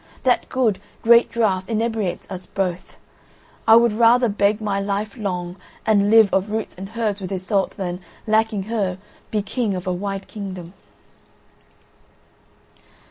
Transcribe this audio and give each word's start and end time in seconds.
That 0.23 0.49
good, 0.49 0.81
great 1.03 1.29
draught 1.31 1.69
inebriates 1.69 2.25
us 2.31 2.47
both. 2.47 2.95
I 3.67 3.75
would 3.75 3.93
rather 3.93 4.29
beg 4.29 4.59
my 4.59 4.79
life 4.79 5.15
long 5.15 5.57
and 5.85 6.09
live 6.09 6.33
of 6.33 6.49
roots 6.49 6.73
and 6.75 6.89
herbs 6.97 7.21
with 7.21 7.31
Iseult 7.31 7.77
than, 7.77 8.01
lacking 8.25 8.63
her, 8.63 8.97
be 9.29 9.43
king 9.43 9.75
of 9.75 9.85
a 9.85 9.93
wide 9.93 10.27
kingdom." 10.27 10.73